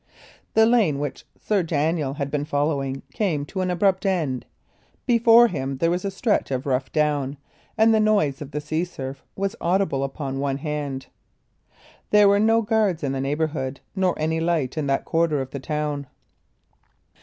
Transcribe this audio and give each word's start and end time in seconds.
The 0.55 0.65
lane 0.65 0.97
which 0.97 1.25
Sir 1.39 1.61
Daniel 1.61 2.15
had 2.15 2.31
been 2.31 2.43
following 2.43 3.03
came 3.13 3.45
to 3.45 3.61
an 3.61 3.69
abrupt 3.69 4.03
end. 4.03 4.47
Before 5.05 5.47
him 5.47 5.77
there 5.77 5.91
was 5.91 6.03
a 6.03 6.09
stretch 6.09 6.49
of 6.49 6.65
rough 6.65 6.91
down, 6.91 7.37
and 7.77 7.93
the 7.93 7.99
noise 7.99 8.41
of 8.41 8.49
the 8.49 8.61
sea 8.61 8.83
surf 8.83 9.23
was 9.35 9.55
audible 9.61 10.03
upon 10.03 10.39
one 10.39 10.57
hand. 10.57 11.05
There 12.09 12.27
were 12.27 12.39
no 12.39 12.63
guards 12.63 13.03
in 13.03 13.11
the 13.11 13.21
neighbourhood, 13.21 13.79
nor 13.95 14.17
any 14.17 14.39
light 14.39 14.75
in 14.75 14.87
that 14.87 15.05
quarter 15.05 15.39
of 15.39 15.51
the 15.51 15.59
town. 15.59 16.07